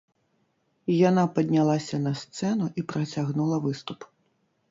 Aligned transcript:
Яна 1.09 1.25
паднялася 1.35 1.99
на 2.07 2.13
сцэну 2.21 2.71
і 2.83 2.85
працягнула 2.93 3.57
выступ. 3.67 3.99